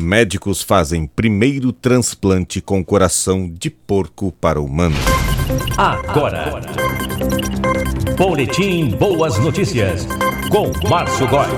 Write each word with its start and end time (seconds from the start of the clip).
Médicos 0.00 0.62
fazem 0.62 1.06
primeiro 1.06 1.72
transplante 1.72 2.58
com 2.62 2.82
coração 2.82 3.52
de 3.52 3.68
porco 3.68 4.32
para 4.32 4.58
humano. 4.58 4.96
Agora. 5.76 6.58
Boletim 8.16 8.96
Boas 8.96 9.36
Notícias. 9.38 10.06
Com 10.50 10.72
Márcio 10.88 11.28
Góes. 11.28 11.50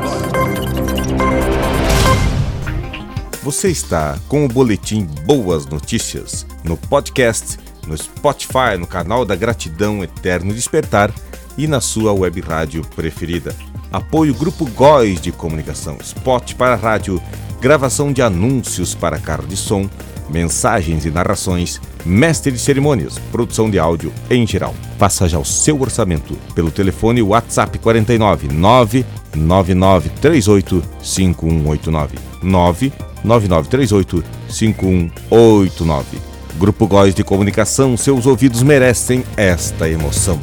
Você 3.45 3.71
está 3.71 4.19
com 4.27 4.45
o 4.45 4.49
Boletim 4.49 5.07
Boas 5.25 5.65
Notícias 5.67 6.45
no 6.65 6.77
podcast, 6.77 7.59
no 7.87 7.97
Spotify, 7.97 8.77
no 8.77 8.89
canal 8.89 9.25
da 9.25 9.37
Gratidão 9.37 10.03
Eterno 10.03 10.53
Despertar 10.53 11.15
e 11.57 11.69
na 11.69 11.81
sua 11.81 12.13
web 12.13 12.41
rádio 12.41 12.83
preferida. 12.97 13.55
Apoio 13.93 14.35
Grupo 14.35 14.65
Góis 14.71 15.21
de 15.21 15.31
Comunicação, 15.31 15.99
spot 16.01 16.55
para 16.55 16.75
rádio, 16.75 17.23
gravação 17.63 18.13
de 18.13 18.21
anúncios 18.21 18.93
para 18.93 19.21
carro 19.21 19.47
de 19.47 19.57
som, 19.57 19.89
mensagens 20.29 21.05
e 21.05 21.13
narrações, 21.13 21.81
mestre 22.05 22.51
de 22.51 22.59
cerimônias, 22.59 23.21
produção 23.31 23.71
de 23.71 23.79
áudio 23.79 24.13
em 24.29 24.45
geral. 24.45 24.75
Faça 24.99 25.29
já 25.29 25.39
o 25.39 25.45
seu 25.45 25.81
orçamento 25.81 26.37
pelo 26.57 26.73
telefone 26.73 27.23
WhatsApp 27.23 27.79
49 27.79 28.49
99938 28.49 30.83
5189 31.01 32.19
99938 32.43 34.25
5189. 34.49 36.19
Grupo 36.59 36.89
Góis 36.89 37.15
de 37.15 37.23
Comunicação, 37.23 37.97
seus 37.97 38.27
ouvidos 38.27 38.65
merecem 38.65 39.23
esta 39.37 39.89
emoção. 39.89 40.41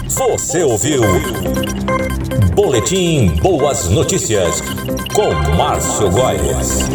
Você 0.07 0.63
ouviu? 0.63 1.01
Boletim 2.55 3.35
Boas 3.41 3.87
Notícias 3.89 4.61
com 5.13 5.31
Márcio 5.55 6.09
Góes. 6.09 6.89